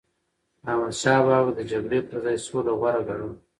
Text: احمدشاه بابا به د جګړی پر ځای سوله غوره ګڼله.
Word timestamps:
احمدشاه 0.71 1.19
بابا 1.25 1.39
به 1.45 1.51
د 1.57 1.61
جګړی 1.71 1.99
پر 2.07 2.17
ځای 2.23 2.37
سوله 2.47 2.73
غوره 2.79 3.01
ګڼله. 3.07 3.29